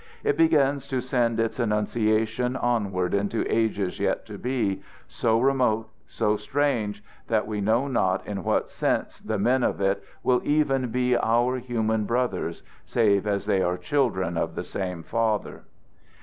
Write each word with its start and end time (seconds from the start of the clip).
It 0.23 0.35
begins 0.35 0.87
to 0.87 0.99
send 0.99 1.39
its 1.39 1.59
annunciation 1.59 2.55
onward 2.55 3.13
into 3.13 3.45
ages 3.47 3.99
yet 3.99 4.25
to 4.25 4.39
be, 4.39 4.81
so 5.07 5.39
remote, 5.39 5.89
so 6.07 6.37
strange, 6.37 7.03
that 7.27 7.45
we 7.45 7.61
know 7.61 7.87
not 7.87 8.25
in 8.25 8.43
what 8.43 8.67
sense 8.71 9.19
the 9.19 9.37
men 9.37 9.61
of 9.61 9.79
it 9.79 10.03
will 10.23 10.41
even 10.43 10.89
be 10.89 11.15
our 11.15 11.59
human 11.59 12.05
brothers 12.05 12.63
save 12.83 13.27
as 13.27 13.45
they 13.45 13.61
are 13.61 13.77
children 13.77 14.37
of 14.37 14.55
the 14.55 14.63
same 14.63 15.03
Father. 15.03 15.65